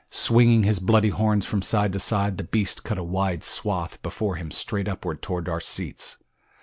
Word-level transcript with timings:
Swinging 0.09 0.63
his 0.63 0.79
bloody 0.79 1.09
horns 1.09 1.45
from 1.45 1.61
side 1.61 1.93
to 1.93 1.99
side 1.99 2.39
the 2.39 2.43
beast 2.43 2.83
cut 2.83 2.97
a 2.97 3.03
wide 3.03 3.43
swath 3.43 4.01
before 4.01 4.35
him 4.35 4.49
straight 4.49 4.87
upward 4.87 5.21
toward 5.21 5.47
our 5.47 5.61
seats. 5.61 6.23